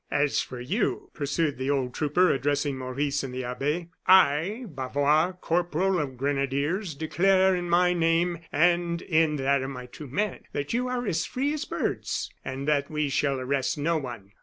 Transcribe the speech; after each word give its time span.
"As 0.09 0.41
for 0.41 0.59
you," 0.59 1.11
pursued 1.13 1.59
the 1.59 1.69
old 1.69 1.93
trooper, 1.93 2.31
addressing 2.33 2.75
Maurice 2.75 3.21
and 3.23 3.31
the 3.31 3.43
abbe, 3.43 3.89
"I, 4.07 4.65
Bavois, 4.67 5.33
corporal 5.33 5.99
of 5.99 6.17
grenadiers, 6.17 6.95
declare 6.95 7.55
in 7.55 7.69
my 7.69 7.93
name 7.93 8.39
and 8.51 9.03
in 9.03 9.35
that 9.35 9.61
of 9.61 9.69
my 9.69 9.85
two 9.85 10.07
men, 10.07 10.39
that 10.53 10.73
you 10.73 10.87
are 10.87 11.05
as 11.05 11.27
free 11.27 11.53
as 11.53 11.65
birds, 11.65 12.31
and 12.43 12.67
that 12.67 12.89
we 12.89 13.09
shall 13.09 13.39
arrest 13.39 13.77
no 13.77 13.97
one. 13.99 14.31